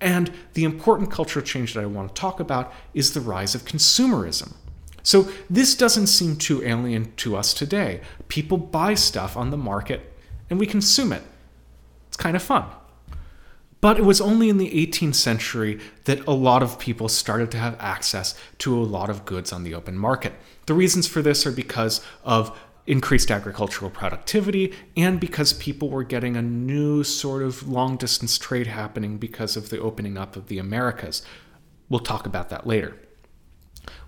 And 0.00 0.30
the 0.54 0.64
important 0.64 1.10
cultural 1.10 1.44
change 1.44 1.74
that 1.74 1.82
I 1.82 1.86
want 1.86 2.14
to 2.14 2.20
talk 2.20 2.38
about 2.38 2.72
is 2.94 3.14
the 3.14 3.20
rise 3.20 3.54
of 3.54 3.64
consumerism. 3.64 4.54
So, 5.04 5.28
this 5.50 5.74
doesn't 5.74 6.06
seem 6.06 6.36
too 6.36 6.62
alien 6.64 7.12
to 7.16 7.34
us 7.34 7.52
today. 7.52 8.02
People 8.28 8.56
buy 8.56 8.94
stuff 8.94 9.36
on 9.36 9.50
the 9.50 9.56
market 9.56 10.12
and 10.48 10.60
we 10.60 10.66
consume 10.66 11.12
it. 11.12 11.22
It's 12.06 12.16
kind 12.16 12.36
of 12.36 12.42
fun. 12.42 12.66
But 13.82 13.98
it 13.98 14.04
was 14.04 14.20
only 14.20 14.48
in 14.48 14.58
the 14.58 14.70
18th 14.70 15.16
century 15.16 15.80
that 16.04 16.24
a 16.26 16.30
lot 16.30 16.62
of 16.62 16.78
people 16.78 17.08
started 17.08 17.50
to 17.50 17.58
have 17.58 17.76
access 17.80 18.34
to 18.58 18.78
a 18.78 18.80
lot 18.80 19.10
of 19.10 19.24
goods 19.24 19.52
on 19.52 19.64
the 19.64 19.74
open 19.74 19.98
market. 19.98 20.34
The 20.66 20.74
reasons 20.74 21.08
for 21.08 21.20
this 21.20 21.44
are 21.46 21.52
because 21.52 22.00
of 22.22 22.56
increased 22.86 23.30
agricultural 23.30 23.90
productivity 23.90 24.72
and 24.96 25.18
because 25.18 25.52
people 25.54 25.90
were 25.90 26.04
getting 26.04 26.36
a 26.36 26.42
new 26.42 27.02
sort 27.02 27.42
of 27.42 27.68
long 27.68 27.96
distance 27.96 28.38
trade 28.38 28.68
happening 28.68 29.18
because 29.18 29.56
of 29.56 29.70
the 29.70 29.80
opening 29.80 30.16
up 30.16 30.36
of 30.36 30.46
the 30.46 30.58
Americas. 30.58 31.22
We'll 31.88 32.00
talk 32.00 32.24
about 32.24 32.50
that 32.50 32.66
later. 32.66 32.96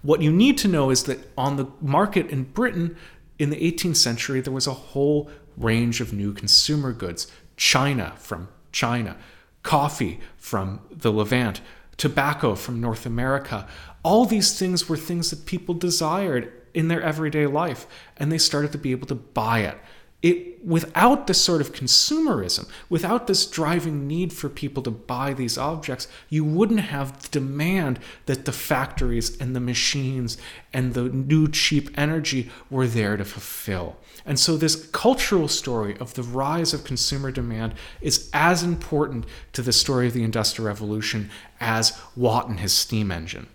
What 0.03 0.23
you 0.23 0.31
need 0.31 0.57
to 0.59 0.69
know 0.69 0.91
is 0.91 1.03
that 1.05 1.19
on 1.37 1.57
the 1.57 1.67
market 1.81 2.31
in 2.31 2.45
Britain 2.45 2.97
in 3.41 3.51
the 3.51 3.73
18th 3.73 3.97
century, 3.97 4.41
there 4.41 4.53
was 4.53 4.69
a 4.69 4.73
whole 4.73 5.29
range 5.57 6.01
of 6.01 6.13
new 6.13 6.33
consumer 6.33 6.93
goods. 6.93 7.27
China 7.57 8.15
from 8.19 8.49
China, 8.71 9.17
coffee 9.65 10.21
from 10.37 10.81
the 10.93 11.13
Levant, 11.13 11.61
tobacco 11.97 12.55
from 12.55 12.81
North 12.81 13.05
America. 13.05 13.67
All 14.05 14.25
these 14.25 14.57
things 14.57 14.89
were 14.89 14.97
things 14.97 15.31
that 15.31 15.47
people 15.47 15.75
desired 15.75 16.53
in 16.73 16.87
their 16.87 17.03
everyday 17.03 17.47
life, 17.47 17.89
and 18.17 18.31
they 18.31 18.39
started 18.39 18.71
to 18.73 18.79
be 18.79 18.93
able 18.93 19.09
to 19.09 19.15
buy 19.17 19.61
it 19.61 19.77
it 20.25 20.65
without 20.65 21.27
this 21.27 21.39
sort 21.39 21.61
of 21.61 21.75
consumerism, 21.75 22.67
without 22.89 23.27
this 23.27 23.45
driving 23.45 24.07
need 24.07 24.33
for 24.33 24.49
people 24.49 24.83
to 24.83 24.91
buy 24.91 25.35
these 25.35 25.59
objects, 25.59 26.09
you 26.31 26.43
wouldn't 26.43 26.81
have 26.81 27.21
the 27.21 27.29
demand 27.29 27.99
that 28.25 28.47
the 28.47 28.53
factories 28.53 29.37
and 29.37 29.55
the 29.55 29.61
machines 29.61 30.39
and 30.73 30.95
the 30.95 31.11
new 31.11 31.47
cheap 31.47 31.91
energy 31.95 32.51
were 32.71 32.87
there 32.87 33.19
to 33.19 33.25
fulfill. 33.27 33.99
And 34.27 34.41
so, 34.41 34.57
this 34.57 34.87
cultural 34.87 35.49
story 35.49 35.97
of 35.99 36.15
the 36.15 36.23
rise 36.23 36.73
of 36.73 36.85
consumer 36.85 37.31
demand 37.31 37.75
is 38.01 38.31
as 38.33 38.63
important 38.63 39.27
to 39.53 39.61
the 39.61 39.73
story 39.73 40.07
of 40.07 40.15
the 40.15 40.23
Industrial 40.23 40.67
Revolution 40.67 41.31
as 41.61 42.01
Watt 42.17 42.49
and 42.49 42.61
his 42.61 42.73
steam 42.73 43.13
engine. 43.13 43.49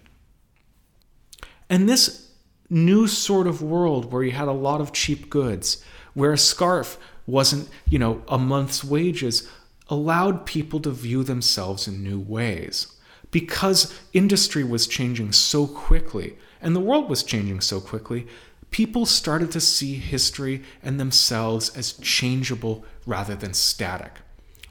And 1.70 1.90
this 1.90 2.32
new 2.70 3.08
sort 3.08 3.48
of 3.48 3.64
world 3.64 4.12
where 4.12 4.24
you 4.24 4.32
had 4.32 4.48
a 4.48 4.54
lot 4.54 4.80
of 4.80 4.94
cheap 4.94 5.30
goods, 5.30 5.84
where 6.14 6.34
a 6.34 6.38
scarf 6.38 7.00
wasn't, 7.26 7.68
you 7.90 7.98
know, 7.98 8.22
a 8.28 8.38
month's 8.38 8.84
wages, 8.84 9.50
allowed 9.88 10.46
people 10.46 10.80
to 10.82 10.92
view 10.92 11.24
themselves 11.24 11.88
in 11.88 12.04
new 12.04 12.20
ways. 12.20 12.96
Because 13.32 13.94
industry 14.14 14.64
was 14.64 14.88
changing 14.88 15.32
so 15.32 15.66
quickly 15.66 16.38
and 16.62 16.76
the 16.76 16.82
world 16.82 17.10
was 17.10 17.24
changing 17.24 17.62
so 17.62 17.80
quickly, 17.80 18.28
people 18.72 19.06
started 19.06 19.52
to 19.52 19.62
see 19.62 19.96
history 19.96 20.64
and 20.84 21.00
themselves 21.00 21.76
as 21.76 21.94
changeable 21.94 22.86
rather 23.06 23.36
than 23.36 23.54
static. 23.54 24.14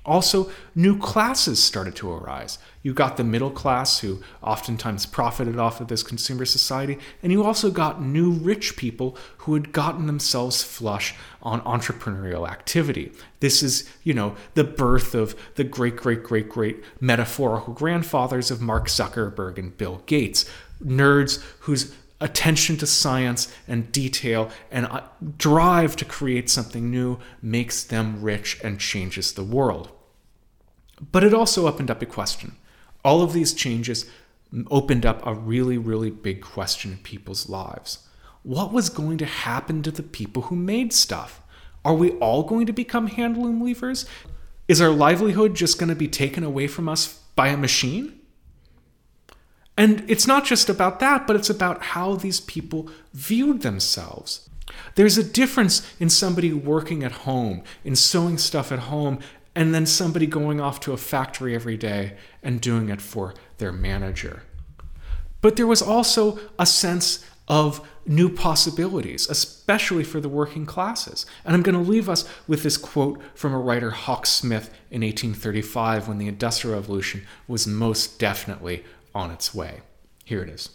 Also, 0.08 0.50
new 0.74 0.98
classes 0.98 1.62
started 1.62 1.94
to 1.94 2.10
arise. 2.10 2.58
You 2.82 2.94
got 2.94 3.18
the 3.18 3.24
middle 3.24 3.50
class 3.50 3.98
who 3.98 4.22
oftentimes 4.42 5.04
profited 5.04 5.58
off 5.58 5.82
of 5.82 5.88
this 5.88 6.02
consumer 6.02 6.46
society, 6.46 6.98
and 7.22 7.30
you 7.30 7.44
also 7.44 7.70
got 7.70 8.00
new 8.00 8.30
rich 8.30 8.74
people 8.76 9.18
who 9.38 9.52
had 9.52 9.70
gotten 9.70 10.06
themselves 10.06 10.62
flush 10.62 11.14
on 11.42 11.60
entrepreneurial 11.60 12.48
activity. 12.48 13.12
This 13.40 13.62
is, 13.62 13.86
you 14.02 14.14
know, 14.14 14.34
the 14.54 14.64
birth 14.64 15.14
of 15.14 15.36
the 15.56 15.64
great, 15.64 15.96
great, 15.96 16.22
great, 16.22 16.48
great 16.48 16.82
metaphorical 17.00 17.74
grandfathers 17.74 18.50
of 18.50 18.62
Mark 18.62 18.86
Zuckerberg 18.86 19.58
and 19.58 19.76
Bill 19.76 20.02
Gates, 20.06 20.46
nerds 20.82 21.44
whose 21.60 21.94
attention 22.20 22.76
to 22.76 22.86
science 22.86 23.52
and 23.66 23.92
detail 23.92 24.50
and 24.70 24.86
uh, 24.86 25.02
drive 25.36 25.96
to 25.96 26.04
create 26.04 26.50
something 26.50 26.90
new 26.90 27.18
makes 27.40 27.84
them 27.84 28.20
rich 28.22 28.60
and 28.64 28.80
changes 28.80 29.32
the 29.32 29.44
world. 29.44 29.90
But 31.12 31.24
it 31.24 31.34
also 31.34 31.68
opened 31.68 31.90
up 31.90 32.02
a 32.02 32.06
question. 32.06 32.56
All 33.04 33.22
of 33.22 33.32
these 33.32 33.54
changes 33.54 34.06
opened 34.70 35.06
up 35.06 35.24
a 35.24 35.34
really, 35.34 35.78
really 35.78 36.10
big 36.10 36.40
question 36.40 36.92
in 36.92 36.98
people's 36.98 37.48
lives. 37.48 38.06
What 38.42 38.72
was 38.72 38.88
going 38.88 39.18
to 39.18 39.26
happen 39.26 39.82
to 39.82 39.90
the 39.90 40.02
people 40.02 40.42
who 40.42 40.56
made 40.56 40.92
stuff? 40.92 41.42
Are 41.84 41.94
we 41.94 42.12
all 42.12 42.42
going 42.42 42.66
to 42.66 42.72
become 42.72 43.08
handloom 43.08 43.60
weavers? 43.60 44.06
Is 44.66 44.80
our 44.80 44.90
livelihood 44.90 45.54
just 45.54 45.78
going 45.78 45.88
to 45.88 45.94
be 45.94 46.08
taken 46.08 46.42
away 46.42 46.66
from 46.66 46.88
us 46.88 47.20
by 47.36 47.48
a 47.48 47.56
machine? 47.56 48.17
And 49.78 50.04
it's 50.08 50.26
not 50.26 50.44
just 50.44 50.68
about 50.68 50.98
that, 50.98 51.24
but 51.28 51.36
it's 51.36 51.48
about 51.48 51.82
how 51.82 52.16
these 52.16 52.40
people 52.40 52.90
viewed 53.14 53.62
themselves. 53.62 54.50
There's 54.96 55.16
a 55.16 55.22
difference 55.22 55.88
in 56.00 56.10
somebody 56.10 56.52
working 56.52 57.04
at 57.04 57.12
home, 57.12 57.62
in 57.84 57.94
sewing 57.94 58.38
stuff 58.38 58.72
at 58.72 58.80
home, 58.80 59.20
and 59.54 59.72
then 59.72 59.86
somebody 59.86 60.26
going 60.26 60.60
off 60.60 60.80
to 60.80 60.92
a 60.92 60.96
factory 60.96 61.54
every 61.54 61.76
day 61.76 62.16
and 62.42 62.60
doing 62.60 62.88
it 62.88 63.00
for 63.00 63.34
their 63.58 63.70
manager. 63.70 64.42
But 65.40 65.54
there 65.54 65.66
was 65.66 65.80
also 65.80 66.40
a 66.58 66.66
sense 66.66 67.24
of 67.46 67.86
new 68.04 68.28
possibilities, 68.28 69.28
especially 69.28 70.02
for 70.02 70.20
the 70.20 70.28
working 70.28 70.66
classes. 70.66 71.24
And 71.44 71.54
I'm 71.54 71.62
going 71.62 71.74
to 71.74 71.90
leave 71.90 72.08
us 72.08 72.28
with 72.48 72.64
this 72.64 72.76
quote 72.76 73.20
from 73.34 73.54
a 73.54 73.58
writer, 73.58 73.90
Hawk 73.90 74.26
Smith, 74.26 74.70
in 74.90 75.02
1835 75.02 76.08
when 76.08 76.18
the 76.18 76.26
Industrial 76.26 76.76
Revolution 76.76 77.22
was 77.46 77.66
most 77.66 78.18
definitely 78.18 78.84
on 79.18 79.30
its 79.30 79.54
way. 79.54 79.80
Here 80.24 80.42
it 80.42 80.48
is. 80.48 80.70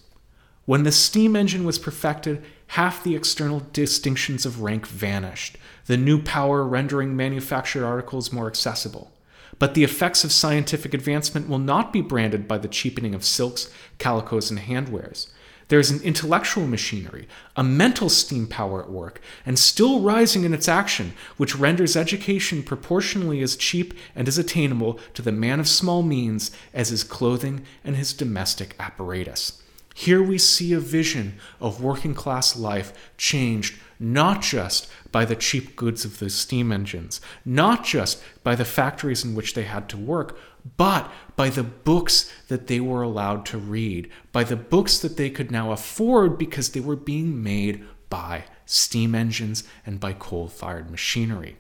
When 0.66 0.84
the 0.84 0.92
steam 0.92 1.36
engine 1.36 1.66
was 1.66 1.80
perfected, 1.80 2.44
half 2.68 3.04
the 3.04 3.16
external 3.16 3.64
distinctions 3.74 4.46
of 4.46 4.62
rank 4.62 4.86
vanished, 4.86 5.58
the 5.86 5.98
new 5.98 6.22
power 6.22 6.64
rendering 6.64 7.16
manufactured 7.16 7.86
articles 7.86 8.32
more 8.32 8.48
accessible. 8.48 9.12
But 9.60 9.74
the 9.74 9.84
effects 9.84 10.24
of 10.24 10.32
scientific 10.32 10.94
advancement 10.94 11.48
will 11.48 11.60
not 11.60 11.94
be 11.94 12.02
branded 12.02 12.48
by 12.48 12.58
the 12.58 12.68
cheapening 12.68 13.14
of 13.14 13.24
silks, 13.24 13.72
calicos, 13.98 14.50
and 14.50 14.60
handwares. 14.60 15.32
There 15.70 15.80
is 15.80 15.92
an 15.92 16.02
intellectual 16.02 16.68
machinery, 16.68 17.28
a 17.56 17.64
mental 17.64 18.10
steam 18.10 18.48
power 18.48 18.84
at 18.84 18.92
work, 18.92 19.22
and 19.46 19.58
still 19.58 20.02
rising 20.02 20.44
in 20.44 20.54
its 20.54 20.68
action, 20.68 21.14
which 21.38 21.56
renders 21.56 21.96
education 21.96 22.64
proportionally 22.64 23.42
as 23.42 23.56
cheap 23.56 23.94
and 24.16 24.28
as 24.28 24.38
attainable 24.38 25.00
to 25.14 25.22
the 25.22 25.32
man 25.32 25.60
of 25.60 25.68
small 25.68 26.04
means 26.04 26.52
as 26.74 26.90
his 26.90 27.04
clothing 27.04 27.66
and 27.84 27.96
his 27.96 28.14
domestic 28.14 28.76
apparatus. 28.80 29.63
Here 29.94 30.24
we 30.24 30.38
see 30.38 30.74
a 30.74 30.80
vision 30.80 31.40
of 31.60 31.82
working 31.82 32.16
class 32.16 32.56
life 32.56 32.94
changed 33.18 33.80
not 34.00 34.42
just 34.42 34.90
by 35.12 35.24
the 35.24 35.36
cheap 35.36 35.76
goods 35.76 36.04
of 36.04 36.20
the 36.20 36.30
steam 36.30 36.72
engines, 36.72 37.22
not 37.46 37.86
just 37.86 38.22
by 38.44 38.56
the 38.56 38.66
factories 38.66 39.24
in 39.24 39.36
which 39.36 39.54
they 39.54 39.64
had 39.64 39.88
to 39.90 39.98
work, 39.98 40.38
but 40.78 41.12
by 41.36 41.50
the 41.50 41.64
books 41.64 42.32
that 42.48 42.68
they 42.68 42.80
were 42.80 43.02
allowed 43.02 43.46
to 43.46 43.58
read, 43.58 44.10
by 44.32 44.44
the 44.44 44.56
books 44.56 44.98
that 45.00 45.18
they 45.18 45.30
could 45.30 45.52
now 45.52 45.72
afford 45.72 46.38
because 46.38 46.72
they 46.72 46.80
were 46.80 46.96
being 46.96 47.44
made 47.44 47.86
by 48.10 48.46
steam 48.66 49.14
engines 49.14 49.64
and 49.86 50.00
by 50.00 50.14
coal 50.14 50.48
fired 50.48 50.90
machinery. 50.90 51.58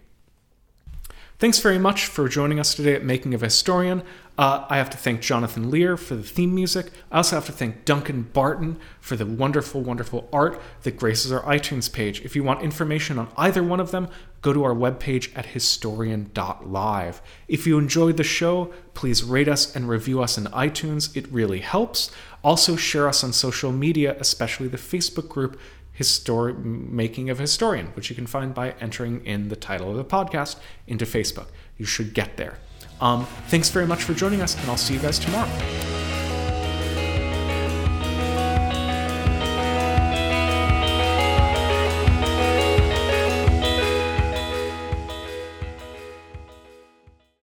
Thanks 1.43 1.59
very 1.59 1.77
much 1.77 2.05
for 2.05 2.29
joining 2.29 2.57
us 2.57 2.73
today 2.73 2.95
at 2.95 3.03
Making 3.03 3.33
of 3.33 3.43
a 3.43 3.47
Historian. 3.47 4.03
Uh, 4.37 4.65
I 4.69 4.77
have 4.77 4.89
to 4.91 4.97
thank 4.97 5.19
Jonathan 5.19 5.69
Lear 5.69 5.97
for 5.97 6.15
the 6.15 6.23
theme 6.23 6.55
music. 6.55 6.89
I 7.11 7.17
also 7.17 7.35
have 7.35 7.45
to 7.47 7.51
thank 7.51 7.83
Duncan 7.83 8.21
Barton 8.31 8.79
for 9.01 9.17
the 9.17 9.25
wonderful, 9.25 9.81
wonderful 9.81 10.29
art 10.31 10.61
that 10.83 10.95
graces 10.95 11.33
our 11.33 11.41
iTunes 11.41 11.91
page. 11.91 12.21
If 12.21 12.37
you 12.37 12.45
want 12.45 12.61
information 12.61 13.19
on 13.19 13.27
either 13.35 13.61
one 13.61 13.81
of 13.81 13.91
them, 13.91 14.07
go 14.41 14.53
to 14.53 14.63
our 14.63 14.73
webpage 14.73 15.35
at 15.35 15.47
historian.live. 15.47 17.21
If 17.49 17.67
you 17.67 17.77
enjoyed 17.77 18.15
the 18.15 18.23
show, 18.23 18.73
please 18.93 19.21
rate 19.21 19.49
us 19.49 19.75
and 19.75 19.89
review 19.89 20.23
us 20.23 20.37
in 20.37 20.45
iTunes. 20.45 21.13
It 21.13 21.29
really 21.29 21.59
helps. 21.59 22.09
Also, 22.41 22.77
share 22.77 23.09
us 23.09 23.21
on 23.21 23.33
social 23.33 23.73
media, 23.73 24.15
especially 24.17 24.69
the 24.69 24.77
Facebook 24.77 25.27
group 25.27 25.59
Histori- 25.99 26.57
Making 26.63 27.29
of 27.29 27.39
Historian, 27.39 27.87
which 27.95 28.09
you 28.09 28.15
can 28.15 28.27
find 28.27 28.53
by 28.53 28.71
entering 28.79 29.25
in 29.25 29.49
the 29.49 29.55
title 29.55 29.91
of 29.91 29.97
the 29.97 30.05
podcast 30.05 30.57
into 30.87 31.05
Facebook. 31.05 31.47
You 31.77 31.85
should 31.85 32.13
get 32.13 32.37
there. 32.37 32.57
Um, 33.01 33.25
thanks 33.47 33.69
very 33.69 33.85
much 33.87 34.03
for 34.03 34.13
joining 34.13 34.41
us, 34.41 34.59
and 34.59 34.69
I'll 34.69 34.77
see 34.77 34.93
you 34.93 34.99
guys 34.99 35.19
tomorrow. 35.19 35.49